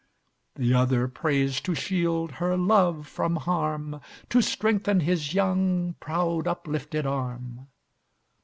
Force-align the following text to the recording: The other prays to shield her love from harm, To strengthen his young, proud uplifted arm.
The 0.55 0.73
other 0.73 1.07
prays 1.07 1.59
to 1.61 1.75
shield 1.75 2.31
her 2.41 2.57
love 2.57 3.05
from 3.05 3.35
harm, 3.35 4.01
To 4.29 4.41
strengthen 4.41 5.01
his 5.01 5.35
young, 5.35 5.93
proud 5.99 6.47
uplifted 6.47 7.05
arm. 7.05 7.67